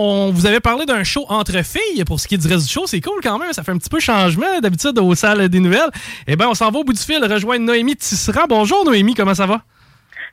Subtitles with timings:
[0.00, 2.72] On vous avait parlé d'un show entre filles pour ce qui est du reste du
[2.72, 2.86] show.
[2.86, 3.52] C'est cool quand même.
[3.52, 5.90] Ça fait un petit peu changement d'habitude aux salles des nouvelles.
[6.28, 8.46] Eh bien, on s'en va au bout du fil rejoindre Noémie Tisserand.
[8.48, 9.62] Bonjour Noémie, comment ça va?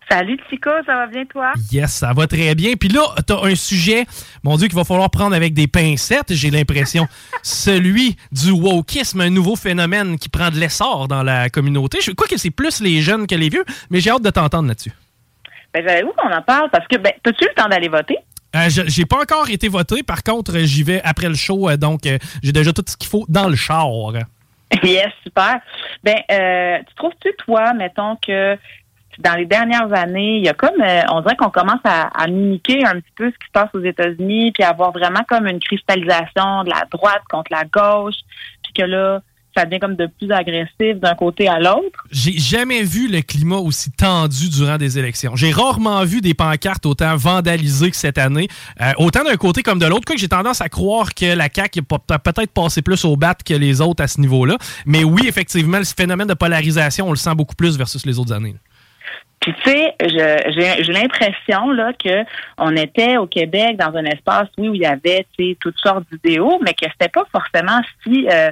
[0.08, 1.54] Salut Chico, ça va bien toi?
[1.72, 2.74] Yes, ça va très bien.
[2.76, 4.06] Puis là, t'as un sujet,
[4.44, 7.08] mon Dieu, qu'il va falloir prendre avec des pincettes, j'ai l'impression.
[7.42, 12.02] Celui du wokisme, un nouveau phénomène qui prend de l'essor dans la communauté.
[12.04, 14.68] Je crois que c'est plus les jeunes que les vieux, mais j'ai hâte de t'entendre
[14.68, 14.94] là-dessus.
[15.74, 18.20] Ben, j'avais où qu'on en parle parce que, ben, t'as-tu le temps d'aller voter?
[18.56, 20.04] Euh, j'ai pas encore été voté.
[20.04, 23.10] Par contre, j'y vais après le show, euh, donc euh, j'ai déjà tout ce qu'il
[23.10, 23.88] faut dans le char.
[24.84, 25.60] yes, super.
[26.04, 28.58] Ben, euh, tu trouves-tu, toi, mettons que
[29.20, 32.28] dans les dernières années, il y a comme, euh, on dirait qu'on commence à, à
[32.28, 35.60] mimiquer un petit peu ce qui se passe aux États-Unis, puis avoir vraiment comme une
[35.60, 38.16] cristallisation de la droite contre la gauche,
[38.64, 39.22] puis que là,
[39.56, 42.06] ça devient comme de plus agressif d'un côté à l'autre.
[42.12, 45.36] J'ai jamais vu le climat aussi tendu durant des élections.
[45.36, 48.48] J'ai rarement vu des pancartes autant vandalisées que cette année,
[48.82, 50.06] euh, autant d'un côté comme de l'autre.
[50.06, 53.36] Quoi que j'ai tendance à croire que la CAQ a peut-être passé plus au bat
[53.36, 54.58] que les autres à ce niveau-là.
[54.86, 58.34] Mais oui, effectivement, le phénomène de polarisation, on le sent beaucoup plus versus les autres
[58.34, 58.56] années.
[59.40, 62.24] Puis tu sais, j'ai l'impression là que
[62.58, 65.28] on était au Québec dans un espace oui, où il y avait
[65.60, 68.50] toutes sortes d'idéaux, mais que c'était pas forcément si euh,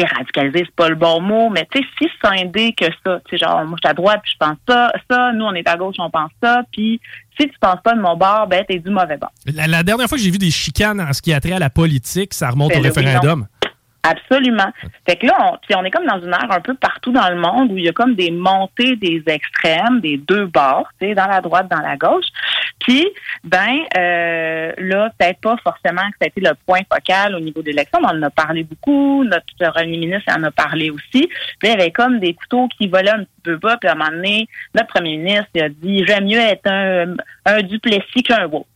[0.00, 3.20] sais radicalisé, c'est pas le bon mot, mais tu sais si scindé que ça.
[3.28, 5.54] Tu sais genre moi je suis à droite puis je pense ça, ça, nous on
[5.54, 7.00] est à gauche on pense ça, puis
[7.38, 9.32] si tu penses pas de mon bord, ben t'es du mauvais bord.
[9.46, 11.58] La, la dernière fois que j'ai vu des chicanes en ce qui a trait à
[11.58, 13.46] la politique, ça remonte Ben au oui, référendum.
[14.02, 14.72] Absolument.
[15.06, 17.28] Fait que là, on, puis on est comme dans une ère un peu partout dans
[17.28, 21.08] le monde où il y a comme des montées des extrêmes, des deux bords, tu
[21.08, 22.24] sais, dans la droite, dans la gauche.
[22.90, 23.06] Puis,
[23.44, 27.62] ben, euh, là, peut-être pas forcément que ça a été le point focal au niveau
[27.62, 29.22] de l'élection, mais on en a parlé beaucoup.
[29.22, 31.28] Notre premier ministre en a parlé aussi.
[31.28, 31.28] Puis
[31.62, 33.76] il y avait comme des couteaux qui volaient un petit peu bas.
[33.76, 37.14] Puis à un moment donné, notre premier ministre il a dit, j'aime mieux être un,
[37.46, 38.66] un duplessis qu'un woke.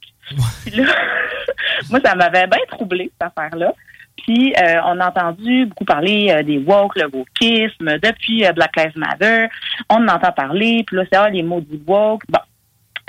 [0.65, 0.85] Puis là,
[1.91, 3.75] moi, ça m'avait bien troublé, cette affaire-là.
[4.23, 8.97] Puis, euh, on a entendu beaucoup parler euh, des woke, le wokisme, depuis Black Lives
[8.97, 9.47] Matter.
[9.91, 12.23] On en entend parler, puis là, c'est ah, les mots du woke.
[12.29, 12.39] Bon.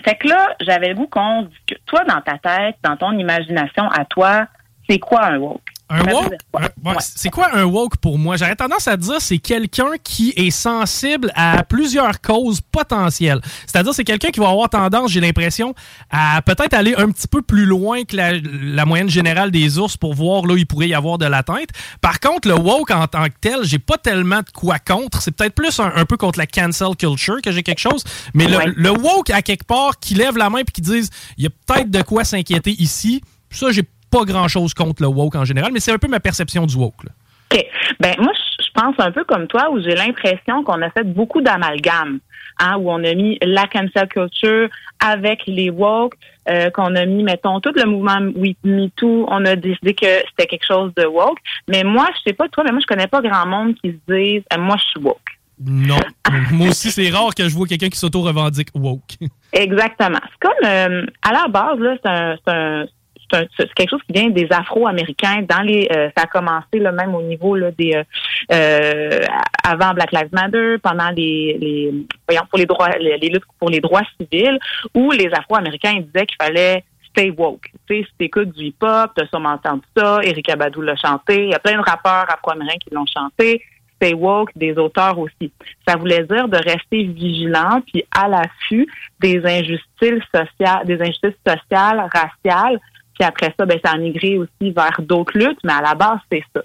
[0.06, 1.84] Fait que là, j'avais le goût qu'on discute.
[1.88, 4.46] Toi, dans ta tête, dans ton imagination, à toi,
[4.88, 5.62] c'est quoi un woke?
[5.88, 6.34] Un woke?
[6.56, 8.38] ouais, C'est quoi un woke pour moi?
[8.38, 13.40] J'aurais tendance à dire c'est quelqu'un qui est sensible à plusieurs causes potentielles.
[13.68, 15.76] C'est-à-dire c'est quelqu'un qui va avoir tendance, j'ai l'impression,
[16.10, 19.96] à peut-être aller un petit peu plus loin que la, la moyenne générale des ours
[19.96, 21.70] pour voir là où il pourrait y avoir de l'atteinte.
[22.02, 25.22] Par contre, le woke en tant que tel, j'ai pas tellement de quoi contre.
[25.22, 28.04] C'est peut-être plus un, un peu contre la cancel culture que j'ai quelque chose.
[28.34, 28.74] Mais le, Ouais.
[28.76, 31.50] le woke, à quelque part, qui lève la main et qui disent il y a
[31.68, 33.22] peut-être de quoi s'inquiéter ici,
[33.52, 33.84] ça, j'ai
[34.16, 37.04] pas grand-chose contre le woke en général, mais c'est un peu ma perception du woke.
[37.04, 37.12] là.
[37.52, 37.66] OK.
[38.00, 41.42] Ben, moi, je pense un peu comme toi, où j'ai l'impression qu'on a fait beaucoup
[41.42, 42.20] d'amalgames,
[42.60, 46.14] hein, où on a mis la cancel culture avec les woke,
[46.50, 48.20] euh, qu'on a mis, mettons, tout le mouvement
[48.64, 51.40] MeToo, on a décidé que c'était quelque chose de woke.
[51.68, 54.14] Mais moi, je sais pas toi, mais moi, je connais pas grand monde qui se
[54.14, 55.20] disent, euh, moi, je suis woke.
[55.64, 56.00] Non.
[56.52, 59.16] Moi aussi, c'est rare que je vois quelqu'un qui s'auto-revendique woke.
[59.54, 60.20] Exactement.
[60.22, 62.86] C'est comme, euh, à la base, là, c'est un,
[63.32, 65.44] c'est quelque chose qui vient des Afro-Américains.
[65.48, 68.04] Dans les, euh, ça a commencé là, même au niveau là, des, euh,
[68.52, 69.26] euh,
[69.64, 71.94] avant Black Lives Matter, pendant les, les,
[72.28, 74.60] voyons, pour les droits, les, luttes pour les droits civils,
[74.94, 76.84] où les Afro-Américains disaient qu'il fallait
[77.16, 77.72] stay woke.
[77.88, 80.20] Tu sais, si t'écoutes du hip-hop, t'as sûrement entendu ça.
[80.24, 81.46] Eric Abadou l'a chanté.
[81.46, 83.64] Il y a plein de rappeurs afro-américains qui l'ont chanté.
[83.96, 85.52] Stay woke, des auteurs aussi.
[85.88, 88.88] Ça voulait dire de rester vigilant puis à l'affût
[89.22, 92.80] des injustices sociales, des injustices sociales, raciales.
[93.18, 96.20] Puis après ça, ben ça a migré aussi vers d'autres luttes, mais à la base,
[96.32, 96.62] c'est ça.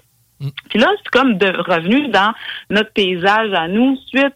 [0.69, 2.33] Puis là, c'est comme de revenu dans
[2.69, 4.35] notre paysage à nous, suite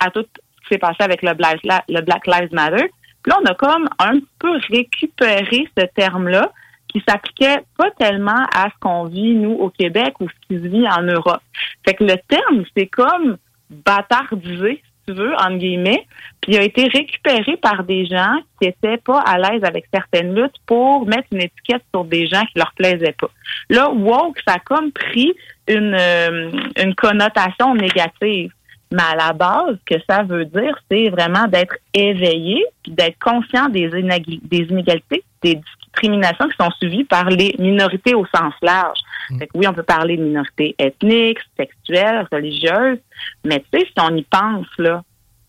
[0.00, 2.90] à tout ce qui s'est passé avec le Black, le Black Lives Matter.
[3.22, 6.52] Puis là, on a comme un peu récupéré ce terme-là
[6.88, 10.68] qui s'appliquait pas tellement à ce qu'on vit, nous, au Québec ou ce qui se
[10.68, 11.42] vit en Europe.
[11.84, 13.36] Fait que le terme, c'est comme
[13.70, 16.06] bâtardisé, tu veux, entre guillemets,
[16.40, 20.34] puis il a été récupéré par des gens qui étaient pas à l'aise avec certaines
[20.34, 23.30] luttes pour mettre une étiquette sur des gens qui leur plaisaient pas.
[23.70, 25.32] Là, woke, ça a comme pris
[25.68, 26.50] une, euh,
[26.82, 28.50] une connotation négative.
[28.92, 33.68] Mais à la base, ce que ça veut dire, c'est vraiment d'être éveillé, d'être conscient
[33.68, 35.60] des, des inégalités, des
[35.94, 38.98] discriminations qui sont suivies par les minorités au sens large.
[39.30, 39.38] Mm.
[39.54, 42.98] oui, on peut parler de minorités ethniques, sexuelles, religieuses,
[43.44, 45.02] mais tu sais, si on y pense, là,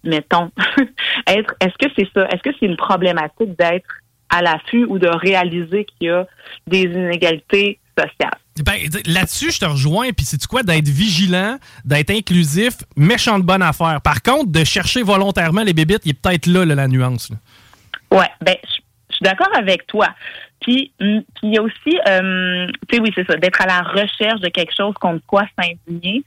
[0.04, 0.52] mettons,
[1.28, 2.28] être, est-ce que c'est ça?
[2.28, 3.90] Est-ce que c'est une problématique d'être
[4.30, 6.26] à l'affût ou de réaliser qu'il y a
[6.68, 8.40] des inégalités sociales?
[8.64, 8.76] Ben,
[9.06, 10.12] là-dessus, je te rejoins.
[10.14, 14.00] Puis, c'est quoi d'être vigilant, d'être inclusif, méchant de bonne affaire?
[14.02, 17.30] Par contre, de chercher volontairement les bébites, il est peut-être là, la nuance.
[17.32, 17.38] Oui,
[18.20, 18.56] Ouais, ben,
[19.16, 20.10] je suis d'accord avec toi.
[20.62, 24.42] Puis, il y a aussi, euh, tu sais, oui, c'est ça, d'être à la recherche
[24.42, 26.24] de quelque chose contre quoi s'indigner.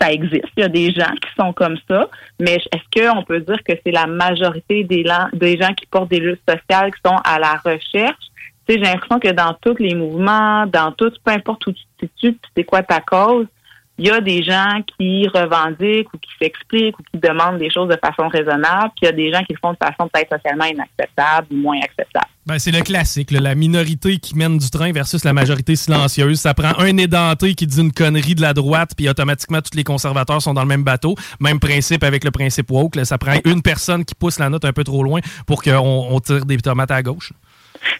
[0.00, 0.48] Ça existe.
[0.56, 2.08] Il y a des gens qui sont comme ça.
[2.40, 5.04] Mais est-ce qu'on peut dire que c'est la majorité des,
[5.34, 8.24] des gens qui portent des luttes sociales qui sont à la recherche?
[8.66, 12.64] j'ai l'impression que dans tous les mouvements, dans tout, peu importe où tu te c'est
[12.64, 13.46] quoi ta cause,
[13.98, 17.88] il y a des gens qui revendiquent ou qui s'expliquent ou qui demandent des choses
[17.88, 20.34] de façon raisonnable, puis il y a des gens qui le font de façon peut-être
[20.34, 22.26] socialement inacceptable ou moins acceptable.
[22.46, 26.40] Ben, c'est le classique, la minorité qui mène du train versus la majorité silencieuse.
[26.40, 29.84] Ça prend un édenté qui dit une connerie de la droite, puis automatiquement tous les
[29.84, 31.14] conservateurs sont dans le même bateau.
[31.40, 32.96] Même principe avec le principe woke.
[33.04, 36.44] ça prend une personne qui pousse la note un peu trop loin pour qu'on tire
[36.44, 37.32] des tomates à gauche.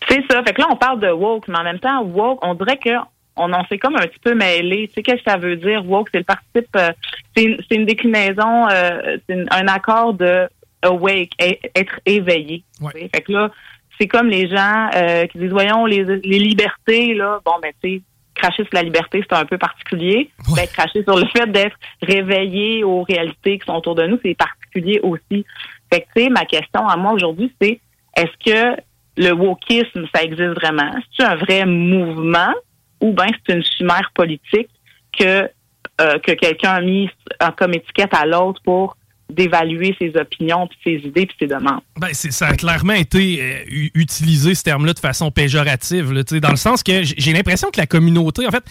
[0.08, 0.42] C'est ça.
[0.42, 2.90] Fait que là, on parle de woke, mais en même temps, woke, on dirait que
[3.36, 4.88] on en fait comme un petit peu mêlé.
[4.88, 5.84] Tu sais, qu'est-ce que ça veut dire?
[5.88, 6.92] Woke, c'est le participe, euh,
[7.36, 10.48] c'est une, déclinaison, euh, c'est un accord de
[10.82, 12.62] awake, être éveillé.
[12.92, 13.50] Fait que là,
[13.98, 17.96] c'est comme les gens euh, qui disent, voyons, les, les libertés, là, bon, ben, tu
[17.96, 18.02] sais,
[18.34, 20.30] cracher sur la liberté, c'est un peu particulier.
[20.54, 24.34] Ben, cracher sur le fait d'être réveillé aux réalités qui sont autour de nous, c'est
[24.34, 25.46] particulier aussi.
[25.92, 27.80] Fait que, tu sais, ma question à moi aujourd'hui, c'est
[28.16, 28.80] est-ce que
[29.16, 30.90] le wokisme, ça existe vraiment?
[31.16, 32.52] C'est un vrai mouvement?
[33.04, 34.70] Ou bien c'est une chimère politique
[35.18, 35.50] que,
[36.00, 37.10] euh, que quelqu'un a mis
[37.58, 38.96] comme étiquette à l'autre pour
[39.30, 41.80] d'évaluer ses opinions, puis ses idées, puis ses demandes.
[41.98, 46.82] Ben, ça a clairement été euh, utilisé, ce terme-là, de façon péjorative, dans le sens
[46.82, 48.64] que j'ai l'impression que la communauté, en fait,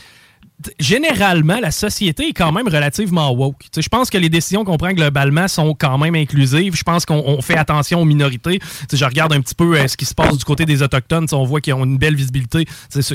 [0.80, 3.66] généralement, la société est quand même relativement woke.
[3.76, 6.76] je pense que les décisions qu'on prend globalement sont quand même inclusives.
[6.76, 8.60] Je pense qu'on fait attention aux minorités.
[8.92, 11.28] je regarde un petit peu euh, ce qui se passe du côté des Autochtones.
[11.32, 12.66] on voit qu'ils ont une belle visibilité,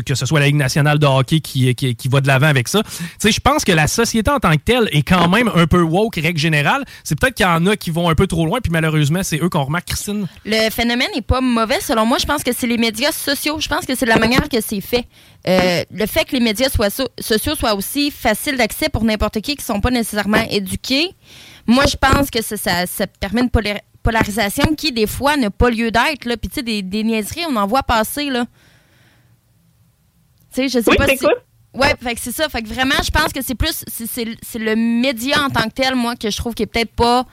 [0.06, 2.82] que ce soit la Ligue nationale de hockey qui, qui, va de l'avant avec ça.
[3.22, 6.16] je pense que la société en tant que telle est quand même un peu woke,
[6.16, 6.84] règle générale.
[7.04, 9.42] C'est peut-être qu'il y en a qui vont un peu trop loin, puis malheureusement, c'est
[9.42, 10.26] eux qu'on remarque, Christine.
[10.44, 12.18] Le phénomène n'est pas mauvais, selon moi.
[12.18, 13.58] Je pense que c'est les médias sociaux.
[13.60, 15.06] Je pense que c'est la manière que c'est fait.
[15.48, 19.56] Euh, le fait que les médias soient sociaux soient aussi faciles d'accès pour n'importe qui
[19.56, 21.14] qui ne sont pas nécessairement éduqués,
[21.66, 23.50] moi, je pense que ça, permet une
[24.02, 26.24] polarisation qui, des fois, n'a pas lieu d'être.
[26.36, 28.30] Puis, tu sais, des, des, niaiseries, on en voit passer.
[28.30, 28.46] Là.
[30.52, 31.18] Tu sais, je sais pas si...
[31.74, 32.48] Ouais, fait que c'est ça.
[32.48, 35.94] Fait que vraiment, je pense que c'est plus c'est le média en tant que tel,
[35.94, 37.26] moi, que je trouve qui est peut-être pas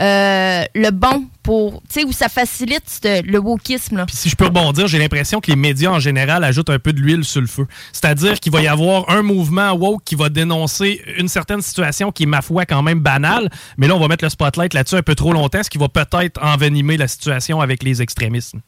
[0.00, 4.06] euh, le bon pour, tu sais, où ça facilite le wokisme.
[4.10, 7.00] Si je peux rebondir, j'ai l'impression que les médias en général ajoutent un peu de
[7.00, 7.66] l'huile sur le feu.
[7.92, 12.22] C'est-à-dire qu'il va y avoir un mouvement woke qui va dénoncer une certaine situation qui
[12.22, 15.02] est, ma foi, quand même banale, mais là, on va mettre le spotlight là-dessus un
[15.02, 18.60] peu trop longtemps, ce qui va peut-être envenimer la situation avec les extrémismes.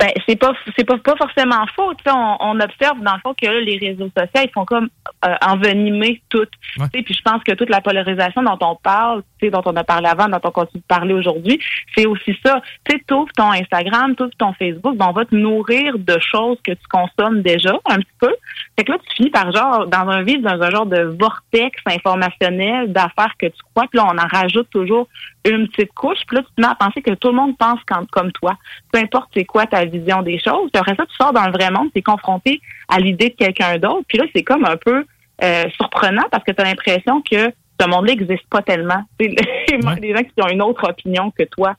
[0.00, 1.92] Ben, c'est pas c'est pas, pas forcément faux.
[2.06, 4.88] On, on observe dans le fond que les réseaux sociaux ils font comme
[5.26, 6.46] euh, envenimer tout.
[6.90, 10.28] Puis je pense que toute la polarisation dont on parle, dont on a parlé avant,
[10.28, 11.58] dont on continue de parler aujourd'hui,
[11.96, 12.60] c'est aussi ça.
[12.84, 16.72] Tu sais, ton Instagram, tout ton Facebook, ben, on va te nourrir de choses que
[16.72, 18.34] tu consommes déjà un petit peu.
[18.76, 21.80] Fait que là, tu finis par genre dans un vide, dans un genre de vortex
[21.86, 23.86] informationnel d'affaires que tu crois.
[23.88, 25.08] Puis là, on en rajoute toujours
[25.44, 26.18] une petite couche.
[26.26, 28.56] Puis là, tu te mets à penser que tout le monde pense comme toi.
[28.92, 30.70] Peu importe c'est quoi ta vision des choses.
[30.72, 33.34] Puis après ça, tu sors dans le vrai monde, tu es confronté à l'idée de
[33.34, 34.04] quelqu'un d'autre.
[34.08, 35.04] Puis là, c'est comme un peu
[35.42, 39.02] euh, surprenant parce que tu as l'impression que ce monde-là n'existe pas tellement.
[39.18, 39.28] C'est
[40.00, 41.76] des gens qui ont une autre opinion que toi.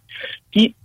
[0.51, 0.75] Puis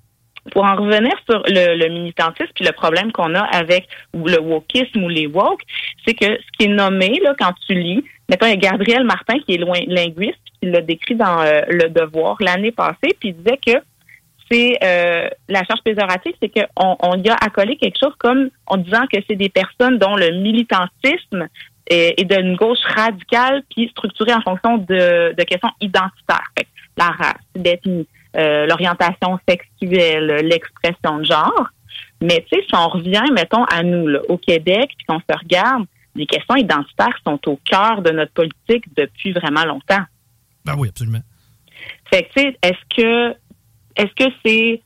[0.52, 5.08] pour en revenir sur le, militantisme puis le problème qu'on a avec le wokisme ou
[5.08, 5.62] les woke,
[6.06, 9.04] c'est que ce qui est nommé là quand tu lis, mettons il y a Gabriel
[9.04, 13.30] Martin qui est loin, linguiste qui l'a décrit dans euh, le Devoir l'année passée, puis
[13.30, 13.82] il disait que
[14.50, 18.76] c'est euh, la charge péjorative, c'est qu'on on y a accolé quelque chose comme en
[18.76, 21.48] disant que c'est des personnes dont le militantisme
[21.86, 26.50] est, d'une gauche radicale puis structurée en fonction de, de questions identitaires.
[26.96, 31.68] la race, l'ethnie, euh, l'orientation sexuelle, l'expression de genre.
[32.20, 35.38] Mais tu sais, si on revient, mettons, à nous, là, au Québec, puis qu'on se
[35.38, 40.02] regarde, les questions identitaires sont au cœur de notre politique depuis vraiment longtemps.
[40.64, 41.20] Ben oui, absolument.
[42.10, 43.36] Fait que, tu sais, est-ce que
[43.96, 44.82] est-ce que c'est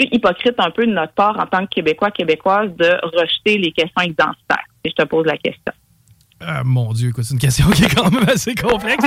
[0.00, 4.02] hypocrite un peu de notre part en tant que Québécois, Québécoises de rejeter les questions
[4.02, 4.66] identitaires?
[4.84, 5.72] Et je te pose la question.
[6.44, 9.04] Ah, mon Dieu, c'est une question qui est quand même assez complexe.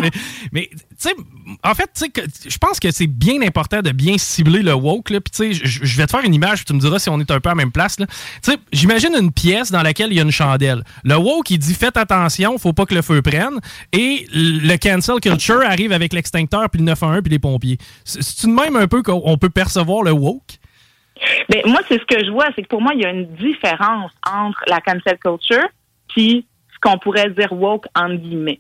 [0.52, 1.14] mais, tu sais,
[1.64, 1.90] en fait,
[2.48, 5.08] je pense que c'est bien important de bien cibler le woke.
[5.08, 7.20] Puis, tu sais, je vais te faire une image, puis tu me diras si on
[7.20, 7.98] est un peu à la même place.
[8.72, 10.84] J'imagine une pièce dans laquelle il y a une chandelle.
[11.04, 13.60] Le woke, il dit faites attention, faut pas que le feu prenne.
[13.92, 17.78] Et le cancel culture arrive avec l'extincteur, puis le 911, puis les pompiers.
[18.04, 20.60] C'est-tu de même un peu qu'on peut percevoir le woke?
[21.50, 23.28] Ben, moi, c'est ce que je vois, c'est que pour moi, il y a une
[23.36, 25.66] différence entre la cancel culture
[26.16, 26.46] puis
[26.86, 28.60] qu'on pourrait dire woke en guillemets.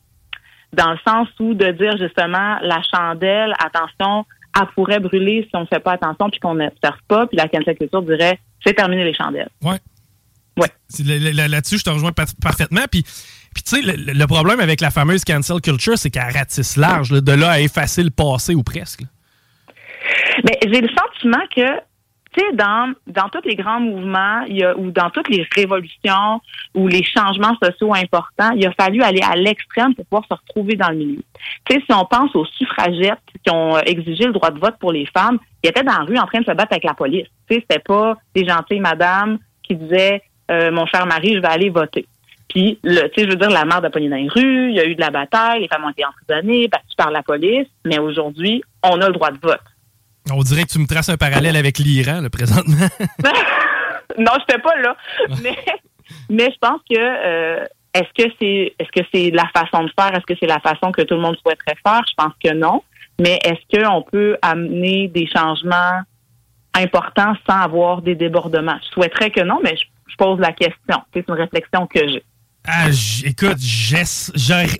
[0.73, 4.25] Dans le sens où de dire justement la chandelle, attention,
[4.59, 7.47] elle pourrait brûler si on ne fait pas attention puis qu'on n'observe pas, puis la
[7.47, 9.49] cancel culture dirait c'est terminer les chandelles.
[9.61, 9.77] Ouais.
[10.57, 10.69] Ouais.
[11.47, 12.85] Là-dessus, je te rejoins parfaitement.
[12.89, 13.03] Puis,
[13.53, 17.31] puis tu sais, le, problème avec la fameuse cancel culture, c'est qu'elle ratisse large, de
[17.31, 19.03] là à effacer le passé ou presque.
[20.43, 21.79] Mais j'ai le sentiment que
[22.53, 26.41] dans, dans tous les grands mouvements il y a, ou dans toutes les révolutions
[26.73, 30.75] ou les changements sociaux importants, il a fallu aller à l'extrême pour pouvoir se retrouver
[30.75, 31.23] dans le milieu.
[31.65, 34.91] Tu sais, si on pense aux suffragettes qui ont exigé le droit de vote pour
[34.91, 37.27] les femmes, ils étaient dans la rue en train de se battre avec la police.
[37.49, 41.47] Tu sais, c'était pas des gentilles madames qui disaient euh, mon cher mari, je vais
[41.47, 42.05] aller voter.
[42.49, 44.79] Puis, tu sais, je veux dire, la mère de pogné dans les rues, il y
[44.79, 47.99] a eu de la bataille, les femmes ont été emprisonnées, battues par la police, mais
[47.99, 49.59] aujourd'hui, on a le droit de vote.
[50.31, 52.87] On dirait que tu me traces un parallèle avec l'Iran, le présentement.
[54.17, 54.97] non, je fais pas là.
[55.43, 55.55] Mais,
[56.29, 60.13] mais je pense que euh, est-ce que c'est est-ce que c'est la façon de faire?
[60.15, 62.01] Est-ce que c'est la façon que tout le monde souhaiterait faire?
[62.07, 62.81] Je pense que non.
[63.19, 66.01] Mais est-ce qu'on peut amener des changements
[66.73, 68.77] importants sans avoir des débordements?
[68.83, 71.01] Je souhaiterais que non, mais je, je pose la question.
[71.13, 72.23] C'est une réflexion que j'ai.
[72.67, 72.89] Ah,
[73.23, 73.57] écoute,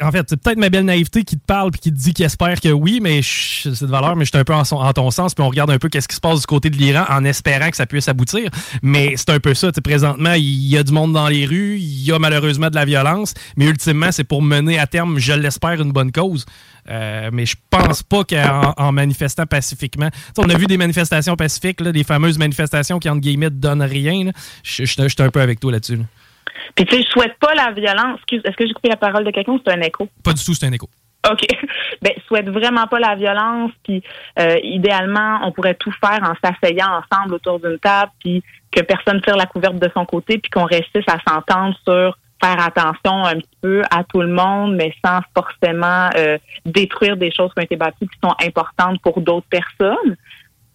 [0.02, 2.26] en fait, c'est peut-être ma belle naïveté qui te parle et qui te dit qu'il
[2.26, 5.36] espère que oui, mais c'est de valeur, mais je suis un peu en, ton sens,
[5.36, 7.70] puis on regarde un peu qu'est-ce qui se passe du côté de l'Iran en espérant
[7.70, 8.50] que ça puisse aboutir.
[8.82, 9.72] Mais c'est un peu ça.
[9.84, 12.86] Présentement, il y a du monde dans les rues, il y a malheureusement de la
[12.86, 16.46] violence, mais ultimement, c'est pour mener à terme, je l'espère, une bonne cause.
[16.90, 20.10] Euh, mais je pense pas qu'en manifestant pacifiquement.
[20.38, 24.32] on a vu des manifestations pacifiques, là, des fameuses manifestations qui, entre guillemets, donnent rien.
[24.64, 25.98] Je suis un peu avec toi là-dessus.
[25.98, 26.25] là dessus
[26.74, 28.20] puis tu sais, je souhaite pas la violence.
[28.32, 30.08] Est-ce que j'ai coupé la parole de quelqu'un ou c'est un écho?
[30.24, 30.90] Pas du tout, c'est un écho.
[31.32, 31.46] OK.
[32.02, 33.72] Ben, je souhaite vraiment pas la violence.
[33.84, 34.04] Puis
[34.40, 39.22] euh, idéalement, on pourrait tout faire en s'asseyant ensemble autour d'une table, puis que personne
[39.22, 43.36] tire la couverte de son côté, puis qu'on réussisse à s'entendre sur faire attention un
[43.36, 47.64] petit peu à tout le monde, mais sans forcément euh, détruire des choses qui ont
[47.64, 50.18] été bâties qui sont importantes pour d'autres personnes.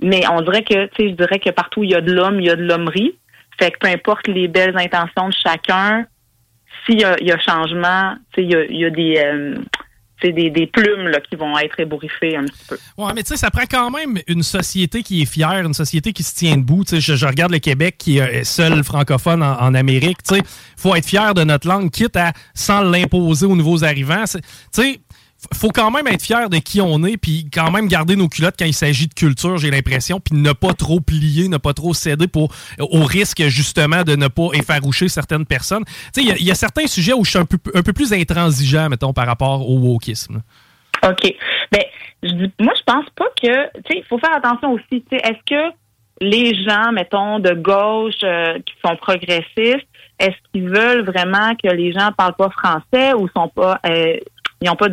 [0.03, 2.13] Mais on dirait que, tu sais, je dirais que partout où il y a de
[2.13, 3.15] l'homme, il y a de l'hommerie.
[3.59, 6.07] Fait que peu importe les belles intentions de chacun,
[6.85, 9.55] s'il y a, y a changement, il y a, y a des, euh,
[10.23, 12.79] des, des, plumes là, qui vont être ébouriffées un petit peu.
[12.99, 16.13] Ouais, mais tu sais, ça prend quand même une société qui est fière, une société
[16.13, 16.85] qui se tient debout.
[16.91, 20.19] Je, regarde le Québec qui est seul francophone en, en Amérique.
[20.31, 20.43] Il
[20.77, 24.25] faut être fier de notre langue, quitte à sans l'imposer aux nouveaux arrivants.
[24.25, 24.41] Tu
[24.73, 25.01] sais,
[25.55, 28.57] faut quand même être fier de qui on est, puis quand même garder nos culottes
[28.59, 31.95] quand il s'agit de culture, j'ai l'impression, puis ne pas trop plier, ne pas trop
[31.95, 35.85] céder pour, au risque justement de ne pas effaroucher certaines personnes.
[36.17, 39.13] Il y, a certains sujets où je suis un peu, un peu plus intransigeant, mettons,
[39.13, 40.43] par rapport au wokisme.
[41.03, 41.35] OK.
[41.73, 41.83] Ben,
[42.23, 45.45] je dis, moi, je pense pas que, tu sais, il faut faire attention aussi, est-ce
[45.47, 45.75] que
[46.21, 51.93] les gens, mettons, de gauche euh, qui sont progressistes, est-ce qu'ils veulent vraiment que les
[51.93, 54.19] gens parlent pas français ou sont pas euh,
[54.61, 54.89] ils n'ont pas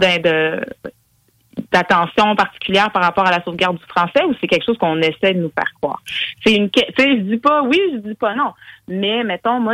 [1.72, 5.34] d'attention particulière par rapport à la sauvegarde du français ou c'est quelque chose qu'on essaie
[5.34, 6.02] de nous faire croire?
[6.44, 8.54] C'est une, tu je dis pas oui, je dis pas non,
[8.88, 9.74] mais mettons moi.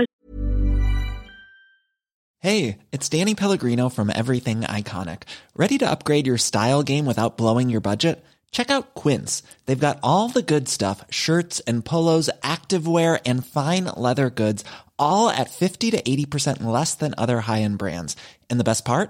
[2.40, 5.24] Hey, it's Danny Pellegrino from Everything Iconic.
[5.56, 8.22] Ready to upgrade your style game without blowing your budget?
[8.52, 9.44] Check out Quince.
[9.66, 14.66] They've got all the good stuff: shirts and polos, activewear, and fine leather goods,
[15.00, 18.16] all at fifty to eighty percent less than other high-end brands.
[18.50, 19.10] And the best part?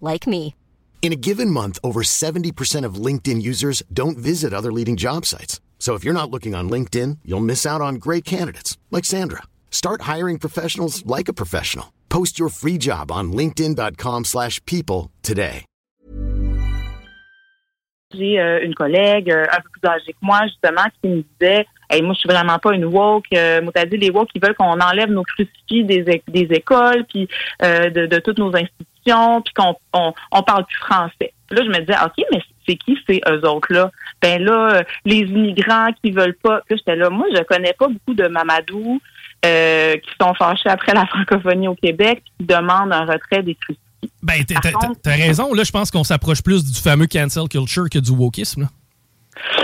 [0.00, 0.56] like me.
[1.02, 5.60] In a given month, over 70% of LinkedIn users don't visit other leading job sites.
[5.78, 9.42] So if you're not looking on LinkedIn, you'll miss out on great candidates like Sandra.
[9.70, 11.92] Start hiring professionals like a professional.
[12.08, 15.64] Post your free job on linkedin.com/people slash people today.
[18.14, 21.66] J'ai euh, une collègue euh, un peu plus âgée que moi, justement, qui me disait
[21.88, 23.26] Hey, moi, je suis vraiment pas une woke.
[23.32, 27.04] Euh, moi, t'as dit les woke, ils veulent qu'on enlève nos crucifix des, des écoles,
[27.08, 27.28] puis
[27.62, 28.84] euh, de, de toutes nos institutions,
[29.44, 31.32] puis qu'on on, on parle plus français.
[31.48, 33.90] Puis Là, je me disais, OK, mais c'est qui ces eux autres-là?
[34.20, 36.60] Ben là, euh, les immigrants qui veulent pas.
[36.68, 39.00] Puis j'étais là, moi, je connais pas beaucoup de Mamadou
[39.44, 43.80] euh, qui sont fâchés après la francophonie au Québec, qui demandent un retrait des crucifix.
[44.22, 45.52] Ben, t'as- contre- raison.
[45.54, 48.62] Là, je pense qu'on s'approche plus du fameux cancel culture que du wokisme.
[48.62, 48.68] là.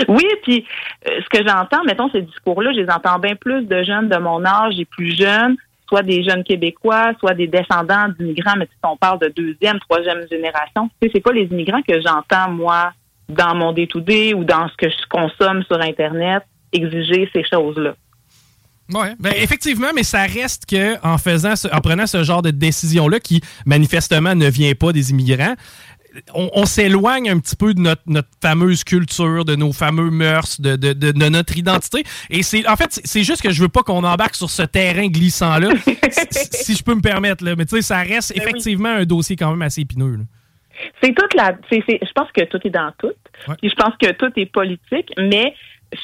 [0.07, 0.65] Oui, puis
[1.07, 4.17] euh, ce que j'entends, mettons, ces discours-là, je les entends bien plus de jeunes de
[4.17, 5.55] mon âge et plus jeunes,
[5.93, 10.25] soit des jeunes Québécois, soit des descendants d'immigrants, mais si on parle de deuxième, troisième
[10.27, 12.93] génération, tu sais, c'est pas les immigrants que j'entends, moi,
[13.29, 17.93] dans mon day-to-day ou dans ce que je consomme sur Internet, exiger ces choses-là.
[18.93, 22.51] Ouais, ben effectivement, mais ça reste que en faisant, ce- en prenant ce genre de
[22.51, 25.53] décision-là, qui manifestement ne vient pas des immigrants,
[26.33, 30.59] on, on s'éloigne un petit peu de notre, notre fameuse culture, de nos fameux mœurs,
[30.61, 32.03] de, de, de- de notre identité.
[32.29, 35.07] Et c'est, en fait, c'est- juste que je veux pas qu'on embarque sur ce terrain
[35.07, 35.69] glissant-là,
[36.31, 37.43] si, si je peux me permettre.
[37.43, 37.55] Là.
[37.55, 40.17] Mais tu sais, ça reste Ben effectivement un dossier quand même assez épineux.
[40.17, 40.23] là.
[41.01, 41.57] C'est toute la.
[41.69, 43.11] c'est- c'est- je pense que tout est dans tout.
[43.47, 43.55] Ouais.
[43.61, 45.53] Puis je pense que tout est politique, mais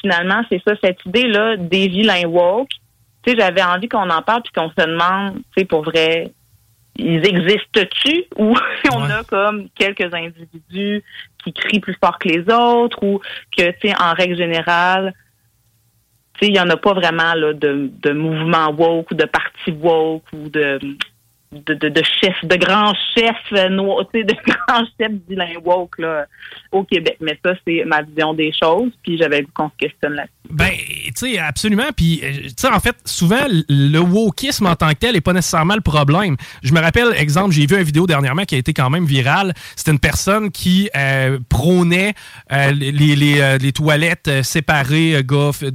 [0.00, 2.68] finalement, c'est ça, cette idée-là des vilains woke.
[3.22, 6.32] Tu sais, j'avais envie qu'on en parle puis qu'on se demande, tu sais, pour vrai,
[7.00, 8.54] ils existent-tu ou
[8.92, 9.12] on Ouais.
[9.12, 11.02] a comme quelques individus
[11.42, 13.20] qui crient plus fort que les autres ou
[13.56, 15.14] que, tu sais, en règle générale,
[16.34, 19.24] tu sais, il n'y en a pas vraiment là, de, de mouvement woke ou de
[19.24, 20.78] parti woke ou de
[21.52, 26.26] de, de, chefs, de grands chefs euh, noirs, de grands chefs vilains woke là,
[26.70, 27.16] au Québec.
[27.20, 28.92] Mais ça, c'est ma vision des choses.
[29.02, 30.32] Puis j'avais qu'on se questionne là-dessus.
[30.48, 30.70] Ben,
[31.06, 31.90] tu sais, absolument.
[31.96, 35.32] Puis, euh, tu sais, en fait, souvent, le wokisme en tant que tel n'est pas
[35.32, 36.36] nécessairement le problème.
[36.62, 39.52] Je me rappelle, exemple, j'ai vu une vidéo dernièrement qui a été quand même virale.
[39.74, 42.14] C'était une personne qui euh, prônait
[42.50, 45.20] les, les, les toilettes séparées,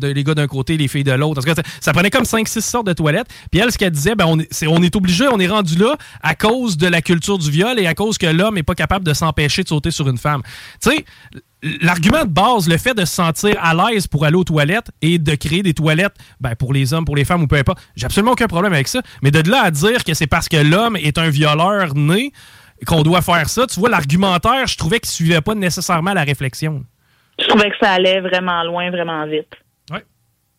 [0.02, 1.42] les gars d'un côté, les filles de l'autre.
[1.82, 3.28] Ça- prenait comme 5-6 sortes de toilettes.
[3.52, 5.65] Puis elle, ce qu'elle disait, ben, on est, c'est- on est obligé, on est rendu
[5.74, 8.76] là à cause de la culture du viol et à cause que l'homme n'est pas
[8.76, 10.42] capable de s'empêcher de sauter sur une femme.
[10.82, 11.06] Tu sais,
[11.82, 15.18] l'argument de base, le fait de se sentir à l'aise pour aller aux toilettes et
[15.18, 18.06] de créer des toilettes ben, pour les hommes, pour les femmes ou peu importe, j'ai
[18.06, 19.02] absolument aucun problème avec ça.
[19.22, 22.32] Mais de là à dire que c'est parce que l'homme est un violeur né
[22.86, 26.84] qu'on doit faire ça, tu vois, l'argumentaire, je trouvais qu'il suivait pas nécessairement la réflexion.
[27.40, 29.48] Je trouvais que ça allait vraiment loin, vraiment vite.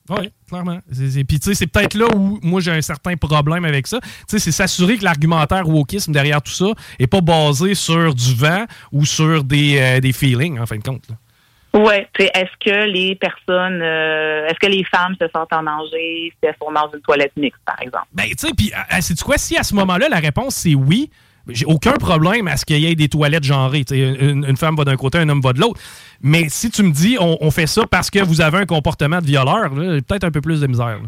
[0.08, 0.78] Oui, clairement.
[0.92, 3.98] C'est- Puis, tu sais, c'est peut-être là où moi j'ai un certain problème avec ça.
[4.00, 6.66] Tu sais, c'est s'assurer que l'argumentaire wokisme derrière tout ça
[6.98, 10.82] est pas basé sur du vent ou sur des, euh, des feelings, en fin de
[10.82, 11.02] compte.
[11.08, 11.16] là.
[11.78, 15.62] Ouais, tu sais, est-ce que les personnes, euh, est-ce que les femmes se sentent en
[15.62, 18.06] danger si elles sont dans une toilette mixte, par exemple?
[18.14, 21.10] Ben, tu sais, puis, c'est quoi, si à ce moment-là, la réponse c'est oui,
[21.48, 23.84] j'ai aucun problème à ce qu'il y ait des toilettes genrées.
[23.90, 25.80] Une, une femme va d'un côté, un homme va de l'autre.
[26.22, 29.20] Mais si tu me dis, on, on fait ça parce que vous avez un comportement
[29.20, 30.98] de violeur, peut-être un peu plus de misère.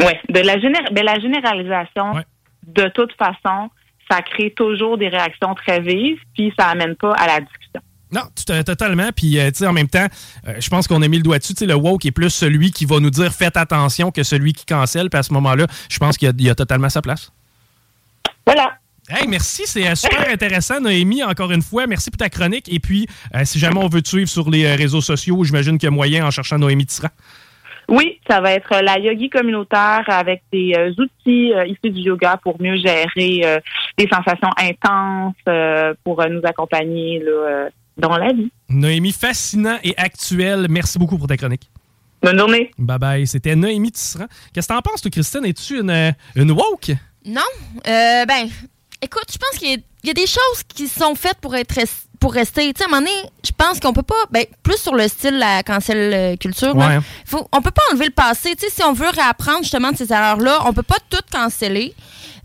[0.00, 2.24] Oui, de la, géné- ben, la généralisation, Ouais.
[2.66, 3.70] de toute façon,
[4.10, 7.80] ça crée toujours des réactions très vives, puis ça amène pas à la discussion.
[8.10, 8.22] Non,
[8.64, 9.08] totalement.
[9.16, 10.06] Puis, euh, tu sais, en même temps,
[10.46, 11.54] euh, je pense qu'on a mis le doigt dessus.
[11.54, 14.52] Tu sais, le woke est plus celui qui va nous dire faites attention que celui
[14.52, 15.08] qui cancelle.
[15.08, 17.32] Puis à ce moment-là, je pense qu'il y, a totalement sa place.
[18.46, 18.72] Voilà.
[19.14, 21.86] Hey, merci, c'est euh, super intéressant, Noémie, encore une fois.
[21.86, 22.72] Merci pour ta chronique.
[22.72, 25.76] Et puis, euh, si jamais on veut te suivre sur les euh, réseaux sociaux, j'imagine
[25.76, 27.10] qu'il y a moyen en cherchant Noémie Tisserand.
[27.88, 32.38] Oui, ça va être la yogi communautaire avec des euh, outils euh, issus du yoga
[32.42, 33.60] pour mieux gérer euh,
[33.98, 38.50] des sensations intenses, euh, pour euh, nous accompagner là, euh, dans la vie.
[38.70, 40.68] Noémie, fascinant et actuel.
[40.70, 41.68] Merci beaucoup pour ta chronique.
[42.22, 42.70] Bonne journée.
[42.78, 43.26] Bye bye.
[43.26, 44.28] C'était Noémie Tisserand.
[44.54, 45.44] Qu'est-ce que t'en penses, toi, Christine?
[45.44, 46.92] Es-tu une, une woke?
[47.26, 47.42] Non.
[47.86, 48.48] Euh, ben,
[49.02, 51.54] écoute, je pense qu'il y, a- il y a des choses qui sont faites pour
[51.54, 51.74] être
[52.20, 52.72] pour rester.
[52.72, 54.14] Tu sais, à un moment donné, je pense qu'on peut pas.
[54.30, 56.74] Ben, plus sur le style la cancel euh, culture.
[56.76, 56.98] Ouais.
[57.26, 58.54] faut, on peut pas enlever le passé.
[58.54, 61.94] Tu sais, si on veut réapprendre justement de ces erreurs-là, on peut pas tout canceller.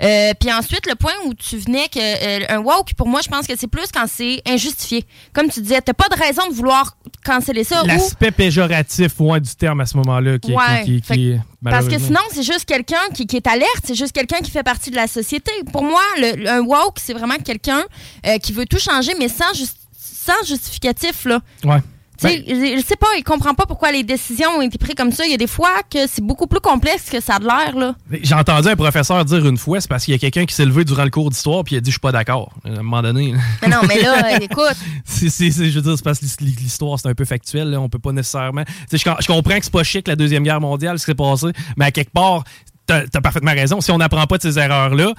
[0.03, 3.29] Euh, puis ensuite, le point où tu venais que euh, un woke, pour moi, je
[3.29, 5.05] pense que c'est plus quand c'est injustifié.
[5.33, 7.83] Comme tu disais, t'as pas de raison de vouloir canceller ça.
[7.83, 10.83] ou L'aspect péjoratif ouais, du terme à ce moment-là qui, Ouais.
[10.85, 13.95] qui, qui- Fait qui est Parce que sinon, c'est juste quelqu'un qui, est alerte, c'est
[13.95, 15.51] juste quelqu'un qui fait partie de la société.
[15.71, 17.83] Pour moi, le, le- un woke, c'est vraiment quelqu'un
[18.27, 19.51] euh, qui veut tout changer, mais sans,
[19.97, 21.25] sans justificatif.
[21.25, 21.39] Là.
[21.63, 21.79] Ouais.
[22.19, 25.11] Sais, je, je sais pas, il comprend pas pourquoi les décisions ont été prises comme
[25.11, 25.25] ça.
[25.25, 27.75] Il y a des fois que c'est beaucoup plus complexe que ça a de l'air,
[27.77, 27.95] là.
[28.23, 30.65] J'ai entendu un professeur dire une fois, c'est parce qu'il y a quelqu'un qui s'est
[30.65, 32.51] levé durant le cours d'histoire puis il a dit je suis pas d'accord.
[32.65, 33.33] À un moment donné.
[33.61, 34.63] Mais non, mais là, écoute.
[35.05, 37.69] c'est- c'est- je veux dire, c'est parce que l'his- l'histoire c'est un peu factuel.
[37.69, 37.79] Là.
[37.79, 38.63] On peut pas nécessairement.
[38.91, 41.47] Je, je comprends que c'est pas chic la deuxième guerre mondiale ce qui s'est passé,
[41.77, 42.43] mais à quelque part.
[42.87, 43.81] T'as as parfaitement raison.
[43.81, 45.13] Si on n'apprend pas de ces erreurs-là,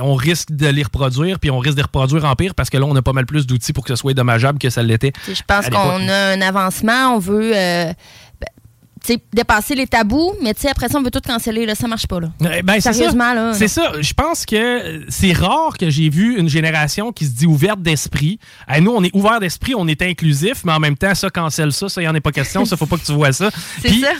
[0.00, 2.76] on risque de les reproduire, puis on risque de les reproduire en pire parce que
[2.76, 5.12] là, on a pas mal plus d'outils pour que ce soit dommageable que ça l'était.
[5.26, 7.92] Je pense qu'on a un avancement, on veut euh,
[8.40, 8.48] ben,
[9.32, 11.66] dépasser les tabous, mais tu sais, après ça, on veut tout canceller.
[11.66, 12.20] Là, ça marche pas.
[12.20, 12.28] Là.
[12.56, 12.80] Eh ben.
[12.80, 13.52] Sérieusement, là.
[13.54, 13.92] C'est ça.
[14.00, 17.82] Je pense que euh, c'est rare que j'ai vu une génération qui se dit ouverte
[17.82, 18.38] d'esprit.
[18.74, 21.72] Eh, nous, on est ouvert d'esprit, on est inclusif, mais en même temps, ça cancelle
[21.72, 23.50] ça, ça, il en est pas question, ça, faut pas que tu vois ça.
[23.82, 24.12] Puis, ça.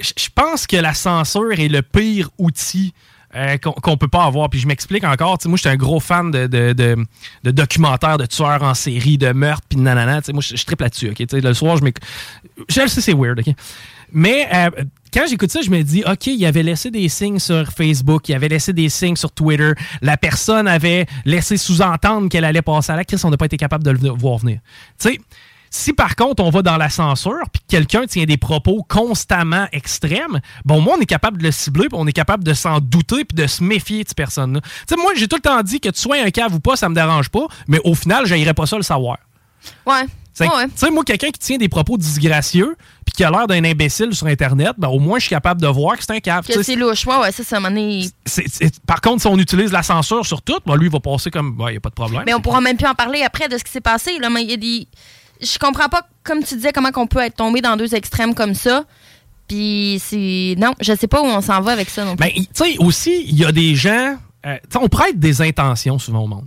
[0.00, 2.92] Je pense que la censure est le pire outil.
[3.36, 4.50] euh, qu'on qu'on peut pas avoir.
[4.50, 5.38] Puis je m'explique encore.
[5.38, 6.96] Tu sais, moi, je suis un gros fan de, de, de-
[7.44, 10.20] de documentaires de tueurs en série, de meurtres, puis nanana.
[10.20, 11.10] Tu sais, moi, je, triple là-dessus.
[11.10, 11.14] ok?
[11.16, 11.98] Tu sais, Le soir, je m'éc-
[12.68, 13.38] Je sais, c'est weird.
[13.38, 13.54] ok?
[14.12, 14.70] Mais euh,
[15.12, 18.34] quand j'écoute ça, je me dis, OK, il avait laissé des signes sur Facebook, il
[18.34, 19.72] avait laissé des signes sur Twitter.
[20.02, 23.24] La personne avait laissé sous-entendre qu'elle allait passer à la crise.
[23.24, 24.60] On n'a pas été capable de le voir venir.
[24.98, 25.20] Tu sais,
[25.72, 29.68] si par contre on va dans la censure puis que quelqu'un tient des propos constamment
[29.70, 32.80] extrêmes, bon moi on est capable de le cibler puis on est capable de s'en
[32.80, 34.60] douter puis de se méfier de cette personne-là.
[34.62, 36.74] Tu sais moi j'ai tout le temps dit que tu sois un cave ou pas,
[36.74, 39.18] ça me dérange pas, mais au final j'aimerais pas ça le savoir.
[39.86, 40.06] Ouais.
[40.06, 40.10] Tu
[40.44, 40.66] sais, Ouais, ouais.
[40.66, 42.76] tu sais, moi, quelqu'un qui tient des propos disgracieux
[43.10, 45.66] puis qui a l'air d'un imbécile sur Internet, ben, au moins, je suis capable de
[45.66, 46.46] voir que c'est un cave.
[46.46, 47.06] Que c'est louche.
[47.06, 47.58] Ouais, ouais, ça, ça,
[48.26, 51.30] c'est- par contre, si on utilise la censure sur tout, ben, lui, il va passer
[51.30, 52.22] comme, il n'y a pas de problème.
[52.26, 54.18] Mais on pourra même plus en parler après de ce qui s'est passé.
[54.18, 54.86] Là, mais il y a des.
[55.42, 58.54] Je comprends pas, comme tu disais, comment on peut être tombé dans deux extrêmes comme
[58.54, 58.84] ça.
[59.48, 60.54] Puis c'est.
[60.58, 62.24] Non, je sais pas où on s'en va avec ça non plus.
[62.26, 64.16] Ben, tu sais, aussi, il y a des gens.
[64.46, 66.46] euh, on prête des intentions souvent au monde.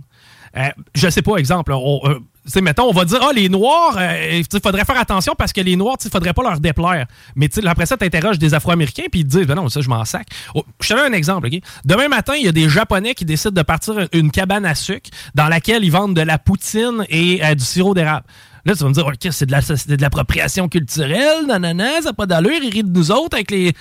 [0.56, 3.98] Euh, je sais pas, exemple, on, euh, mettons, on va dire, ah, les Noirs,
[4.30, 7.06] il faudrait faire attention parce que les Noirs, il faudrait pas leur déplaire.
[7.34, 9.88] Mais après ça, tu interroges des Afro-Américains, puis ils te disent, ben non, ça, je
[9.88, 10.28] m'en sac.
[10.54, 11.58] Oh, je te donne un exemple, OK?
[11.84, 15.10] Demain matin, il y a des Japonais qui décident de partir une cabane à sucre
[15.34, 18.26] dans laquelle ils vendent de la poutine et euh, du sirop d'érable.
[18.64, 19.60] Là, tu vas me dire, OK, c'est de la-
[20.00, 23.72] l'appropriation culturelle, nanana, ça n'a pas d'allure, ils rient de nous autres avec les.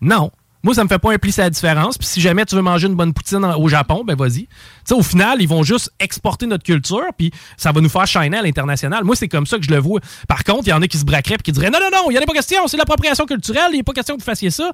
[0.00, 0.30] Non.
[0.66, 1.96] Moi, ça me fait pas impliquer la différence.
[1.96, 4.48] Puis si jamais tu veux manger une bonne poutine au Japon, ben vas-y.
[4.48, 4.48] Tu
[4.84, 8.38] sais, au final, ils vont juste exporter notre culture, puis ça va nous faire shiner
[8.38, 9.04] à l'international.
[9.04, 10.00] Moi, c'est comme ça que je le vois.
[10.26, 12.10] Par contre, il y en a qui se braqueraient puis qui diraient non, non, non,
[12.10, 14.26] il n'y en a pas question, c'est l'appropriation culturelle, il n'est pas question que vous
[14.26, 14.72] fassiez ça.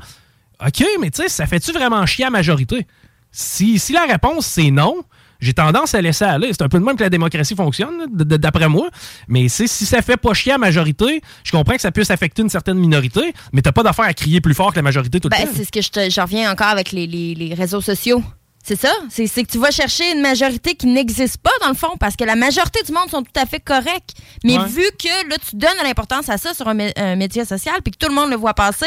[0.66, 2.86] OK, mais tu sais, ça fait-tu vraiment chier à la majorité?
[3.30, 4.96] Si, si la réponse c'est non,
[5.42, 6.48] j'ai tendance à laisser aller.
[6.52, 8.88] C'est un peu de même que la démocratie fonctionne, d'après moi.
[9.28, 12.40] Mais si ça fait pas chier à la majorité, je comprends que ça puisse affecter
[12.42, 15.28] une certaine minorité, mais t'as pas d'affaire à crier plus fort que la majorité tout
[15.30, 15.52] le Ben, temps.
[15.54, 18.22] c'est ce que je, te, je reviens encore avec les, les- les réseaux sociaux.
[18.64, 18.92] C'est ça.
[19.10, 22.22] C'est que tu vas chercher une majorité qui n'existe pas, dans le fond, parce que
[22.24, 24.12] la majorité du monde sont tout à fait corrects.
[24.44, 24.66] Mais Ouais.
[24.66, 27.74] vu que là, tu donnes de l'importance à ça sur un, mé- un média social,
[27.82, 28.86] puis que tout le monde le voit passer,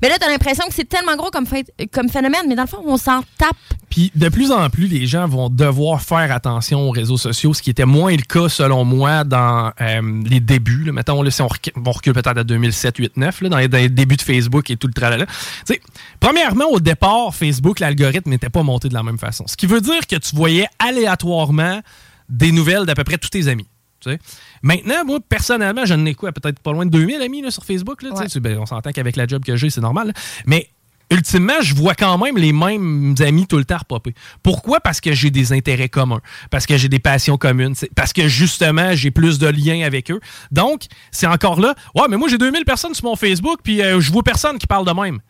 [0.00, 2.62] mais là, tu as l'impression que c'est tellement gros comme, fait- comme phénomène, mais dans
[2.62, 3.56] le fond, on s'en tape.
[3.90, 7.62] Puis de plus en plus, les gens vont devoir faire attention aux réseaux sociaux, ce
[7.62, 10.84] qui était moins le cas, selon moi, dans euh, les débuts.
[10.84, 10.92] Là.
[10.92, 13.88] Mettons, là, si on recule, peut-être à 2007, 8, 9, là, dans, les, dans les
[13.88, 15.26] débuts de Facebook et tout le tralala.
[15.26, 15.32] Tu
[15.66, 15.80] sais,
[16.20, 19.46] premièrement, au départ, Facebook, l'algorithme n'était pas monté de la même façon.
[19.46, 21.80] Ce qui veut dire que tu voyais aléatoirement
[22.28, 23.66] des nouvelles d'à peu près tous tes amis.
[24.00, 24.18] tu sais.
[24.62, 28.02] Maintenant, moi, personnellement, je n'ai quoi, peut-être pas loin de 2000 amis là, sur Facebook.
[28.02, 28.40] Là, tu sais.
[28.40, 30.08] Ben, on s'entend qu'avec la job que j'ai, c'est normal.
[30.08, 30.12] là.
[30.46, 30.70] Mais
[31.10, 34.14] ultimement, je vois quand même les mêmes amis tout le temps repopper.
[34.42, 34.80] Pourquoi?
[34.80, 38.94] Parce que j'ai des intérêts communs, parce que j'ai des passions communes, parce que justement,
[38.94, 40.20] j'ai plus de liens avec eux.
[40.50, 41.74] Donc, c'est encore là.
[41.94, 44.66] Ouais, mais moi, j'ai 2000 personnes sur mon Facebook, puis euh, je vois personne qui
[44.66, 45.20] parle de même.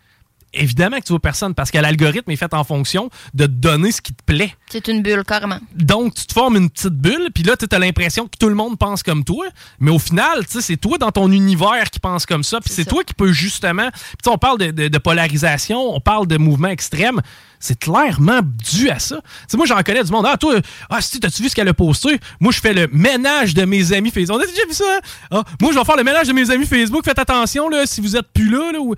[0.56, 3.92] Évidemment que tu vois personne, parce que l'algorithme est fait en fonction de te donner
[3.92, 4.54] ce qui te plaît.
[4.70, 5.58] C'est une bulle, carrément.
[5.74, 8.54] Donc, tu te formes une petite bulle, puis là, tu as l'impression que tout le
[8.54, 9.46] monde pense comme toi.
[9.80, 12.60] Mais au final, c'est toi dans ton univers qui pense comme ça.
[12.60, 13.88] Puis C'est toi qui peux justement.
[13.92, 17.20] Puis on parle de, de- de polarisation, on parle de mouvements extrêmes.
[17.58, 19.16] C'est clairement dû à ça.
[19.54, 20.26] Moi, j'en connais du monde.
[20.28, 20.56] Ah, toi,
[20.90, 22.20] ah, si, t'as-tu vu ce qu'elle a posté?
[22.38, 24.36] Moi, je fais le ménage de mes amis Facebook.
[24.38, 24.84] On a déjà vu ça?
[24.96, 25.00] hein?
[25.30, 27.04] Ah, moi, je vais faire le ménage de mes amis Facebook.
[27.04, 28.78] Faites attention, là, si vous êtes plus là, là.
[28.80, 28.94] ou-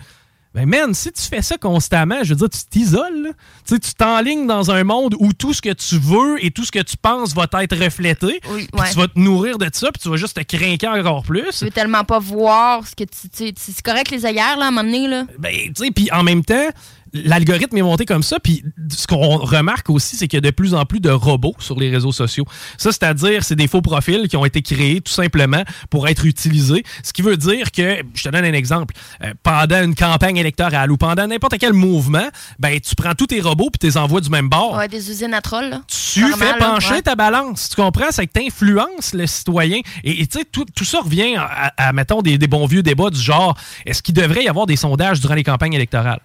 [0.58, 3.32] ben, man, si tu fais ça constamment, je veux dire, tu t'isoles.
[3.64, 6.64] Tu sais, tu t'enlignes dans un monde où tout ce que tu veux et tout
[6.64, 8.40] ce que tu penses va être reflété.
[8.50, 8.90] Oui, ouais.
[8.90, 11.58] tu vas te nourrir de ça, puis tu vas juste te craquer encore plus.
[11.58, 13.54] Tu veux tellement pas voir ce que tu.
[13.56, 15.24] C'est correct les ailleurs, là, à un moment donné, là.
[15.38, 16.68] Ben, tu sais, puis en même temps,
[17.12, 18.38] l'algorithme est monté comme ça.
[18.40, 21.54] Puis ce qu'on remarque aussi, c'est qu'il y a de plus en plus de robots
[21.58, 22.44] sur les réseaux sociaux.
[22.76, 26.84] Ça, c'est-à-dire, c'est des faux profils qui ont été créés tout simplement pour être utilisés.
[27.02, 30.90] Ce qui veut dire que, je te donne un exemple, euh, pendant une campagne électorale
[30.90, 34.20] ou pendant n'importe quel mouvement, ben tu prends tous tes robots puis tu les envoies
[34.20, 34.76] du même bord.
[34.76, 35.70] Ouais, des usines à trolls.
[35.70, 35.82] Là.
[35.86, 37.70] Tu fais pencher ta balance.
[37.70, 38.06] Tu comprends?
[38.10, 39.80] C'est que tu influences le citoyen.
[40.04, 43.10] Et tu sais, tout, tout, ça revient à, à mettons, des, des bons vieux débats
[43.10, 46.20] du genre est-ce qu'il devrait y avoir des sondages durant les campagnes électorales?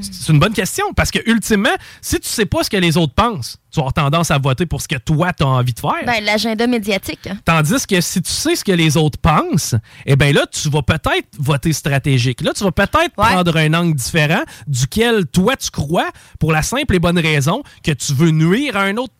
[0.00, 3.14] C'est une bonne question parce que ultimement, si tu sais pas ce que les autres
[3.14, 5.78] pensent, tu vas avoir tendance à voter pour ce que toi tu as envie de
[5.78, 6.04] faire.
[6.04, 7.28] Ben, l'agenda médiatique.
[7.44, 10.82] Tandis que si tu sais ce que les autres pensent, eh ben là tu vas
[10.82, 12.40] peut-être voter stratégique.
[12.40, 16.10] Là tu vas peut-être prendre un angle différent duquel toi tu crois
[16.40, 19.14] pour la simple et bonne raison que tu veux nuire à un autre.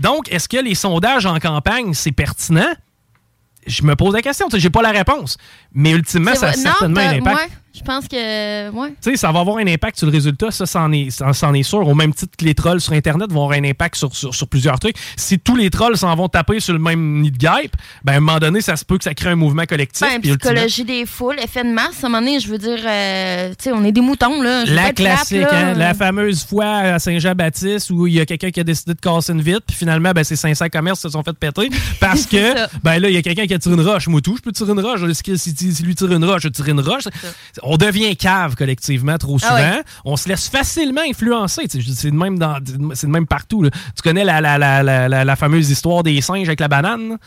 [0.00, 2.74] Donc, est-ce que les sondages en campagne, c'est pertinent?
[3.66, 4.48] Je me pose la question.
[4.52, 5.36] J'ai pas la réponse.
[5.72, 7.50] Mais ultimement, ça a certainement un impact.
[7.76, 8.70] Je pense que.
[8.70, 8.88] Ouais.
[9.02, 11.86] Tu sais, ça va avoir un impact sur le résultat, ça, c'en est, est sûr.
[11.86, 14.78] Au même titre que les trolls sur Internet vont avoir un impact sur, sur, plusieurs
[14.78, 14.96] trucs.
[15.16, 18.16] Si tous les trolls s'en vont taper sur le même nid de guêpe, ben, à
[18.16, 20.06] un moment donné, ça se peut que ça crée un mouvement collectif.
[20.06, 23.50] Ben, psychologie des foules, effet de masse, à un moment donné, je veux dire, euh,
[23.50, 24.64] tu sais, on est des moutons, là.
[24.64, 28.64] la classique, hein, la fameuse fois à Saint-Jean-Baptiste où il y a quelqu'un qui a
[28.64, 31.68] décidé de casser une vitre, puis finalement, ben, ces 500 commerces se sont fait péter
[32.00, 34.08] parce que, ben là, il y a quelqu'un qui a tiré une roche.
[34.08, 35.00] Moi, tout, je peux tirer une roche.
[35.12, 37.04] Si, lui tire une roche, je tire une roche.
[37.66, 39.82] On devient cave collectivement trop ah souvent.
[40.04, 41.64] On se laisse facilement influencer.
[41.68, 42.58] C'est de même dans,
[42.94, 43.68] c'est même partout.
[43.68, 47.18] Tu connais la, la, la, la, fameuse histoire des singes avec la banane?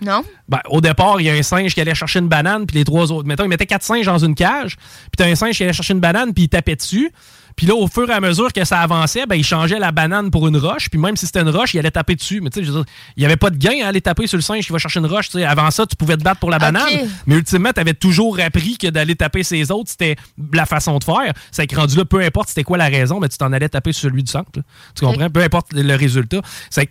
[0.00, 0.22] Non.
[0.48, 2.84] Ben, au départ, il y a un singe qui allait chercher une banane, puis les
[2.84, 3.26] trois autres.
[3.26, 5.94] Mettons, il mettait quatre singes dans une cage, puis t'as un singe qui allait chercher
[5.94, 7.10] une banane, puis il tapait dessus.
[7.58, 10.30] Puis là, au fur et à mesure que ça avançait, ben, il changeait la banane
[10.30, 10.88] pour une roche.
[10.88, 12.40] Puis même si c'était une roche, il allait taper dessus.
[12.40, 12.70] Mais tu sais,
[13.16, 15.00] il n'y avait pas de gain à aller taper sur le singe qui va chercher
[15.00, 15.34] une roche.
[15.34, 16.88] avant ça, tu pouvais te battre pour la banane.
[17.26, 20.14] Mais ultimement, tu avais toujours appris que d'aller taper ses autres, c'était
[20.52, 21.32] la façon de faire.
[21.50, 23.92] Ça a rendu là, peu importe c'était quoi la raison, mais tu t'en allais taper
[23.92, 24.60] sur celui du centre.
[24.94, 25.28] Tu comprends?
[25.28, 26.40] Peu importe le résultat.
[26.70, 26.88] C'est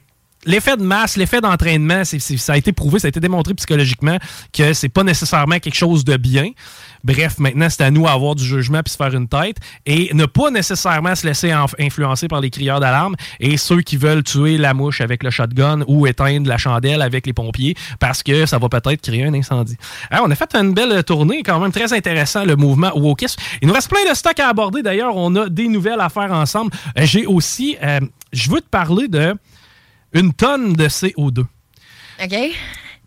[0.48, 4.18] l'effet de masse, l'effet d'entraînement, ça a été prouvé, ça a été démontré psychologiquement
[4.54, 6.52] que c'est pas nécessairement quelque chose de bien.
[7.04, 10.26] Bref, maintenant, c'est à nous d'avoir du jugement puis se faire une tête et ne
[10.26, 14.74] pas nécessairement se laisser influencer par les crieurs d'alarme et ceux qui veulent tuer la
[14.74, 18.70] mouche avec le shotgun ou éteindre la chandelle avec les pompiers parce que ça va
[18.70, 19.78] peut-être créer un incendie.
[20.10, 23.36] Alors, on a fait une belle tournée, quand même très intéressant, le mouvement Wokis.
[23.62, 24.82] Il nous reste plein de stocks à aborder.
[24.82, 26.72] D'ailleurs, on a des nouvelles à faire ensemble.
[26.98, 28.00] Euh, j'ai aussi, euh,
[28.34, 29.36] je veux te parler de
[30.14, 31.46] une tonne de CO2.
[32.24, 32.36] OK.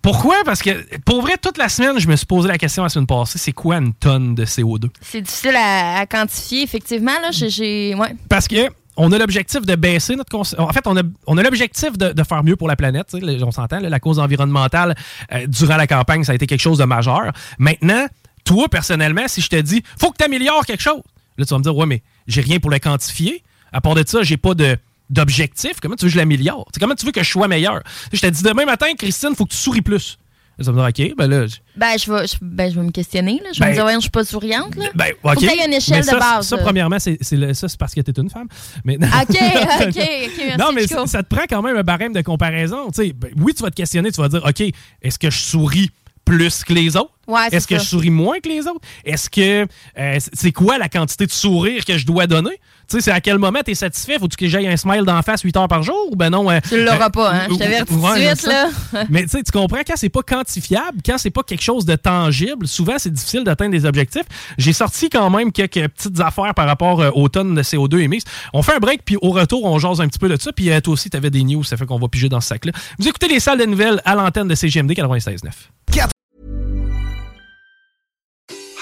[0.03, 0.37] Pourquoi?
[0.45, 3.07] Parce que, pour vrai, toute la semaine, je me suis posé la question la semaine
[3.07, 4.89] passée, c'est quoi une tonne de CO2?
[5.03, 7.13] C'est difficile à, quantifier, effectivement.
[7.21, 8.15] Là, j'ai, ouais.
[8.29, 11.97] Parce que on a l'objectif de baisser notre En fait, on a, on a l'objectif
[11.97, 13.15] de, faire mieux pour la planète.
[13.43, 14.95] On s'entend, la cause environnementale
[15.33, 17.33] euh, durant la campagne, ça a été quelque chose de majeur.
[17.59, 18.07] Maintenant,
[18.45, 21.03] toi, personnellement, si je te dis, faut que tu améliores quelque chose,
[21.39, 23.43] là, tu vas me dire, ouais, mais j'ai rien pour le quantifier.
[23.73, 24.77] À part de ça, j'ai pas de
[25.11, 25.73] d'objectif.
[25.83, 26.69] Comment tu veux que je l'améliore?
[26.79, 27.83] Comment tu veux que je sois meilleur?
[28.13, 30.19] Je t'ai dit demain matin, Christine, il faut que tu souris plus.
[30.63, 31.47] Ça me dit, OK, ben là.
[31.77, 33.41] Ben, je vais, ben, je vais me questionner.
[33.43, 33.51] Là.
[33.55, 34.77] Je vais me ben, dire, ouais, je suis pas souriante.
[34.77, 34.87] Là.
[34.95, 35.35] Ben, OK.
[35.35, 36.49] Faut y une échelle ça, de base.
[36.49, 38.49] Ça, premièrement, c'est, ça, c'est parce que tu es une femme.
[38.85, 39.97] Mais, OK, OK, OK.
[39.97, 42.93] Merci, non, mais ça, te prend quand même un barème de comparaison.
[42.93, 44.63] sais ben, oui, tu vas te questionner, tu vas dire, OK,
[45.01, 45.91] est-ce que je souris
[46.27, 47.13] plus que les autres?
[47.51, 48.81] Est-ce que je souris moins que les autres?
[49.05, 49.67] Est-ce que
[49.99, 52.61] euh, c'est quoi la quantité de sourire que je dois donner?
[52.91, 54.19] Tu sais, c'est à quel moment tu es satisfait?
[54.19, 56.11] Faut-tu que j'aille un smile d'en face 8 heures par jour?
[56.17, 56.51] Ben non.
[56.51, 57.47] Euh, tu l'auras euh, pas, hein?
[57.49, 58.69] Je t'avertis tout de suite, là.
[59.09, 62.95] Mais tu comprends, quand c'est pas quantifiable, quand c'est pas quelque chose de tangible, souvent
[62.99, 64.25] c'est difficile d'atteindre des objectifs.
[64.59, 68.25] J'ai sorti quand même quelques petites affaires par rapport aux tonnes de CO2 émises.
[68.53, 70.51] On fait un break, puis au retour, on jase un petit peu de ça.
[70.53, 72.73] Puis toi aussi, tu avais des news, ça fait qu'on va piger dans ce sac-là.
[72.99, 75.49] Vous écoutez les salles de nouvelles à l'antenne de CGMD 96.9.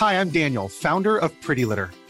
[0.01, 1.89] Hi, I'm Daniel, founder of Pretty Litter.